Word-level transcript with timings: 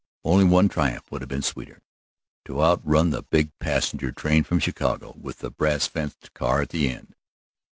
Only 0.23 0.45
one 0.45 0.67
triumph 0.67 1.11
would 1.11 1.21
have 1.21 1.29
been 1.29 1.43
sweeter 1.43 1.83
to 2.45 2.63
outrun 2.63 3.11
the 3.11 3.21
big 3.21 3.51
passenger 3.59 4.11
train 4.11 4.43
from 4.43 4.57
Chicago 4.57 5.13
with 5.15 5.37
the 5.37 5.51
brass 5.51 5.85
fenced 5.85 6.33
car 6.33 6.61
at 6.63 6.69
the 6.69 6.89
end. 6.89 7.13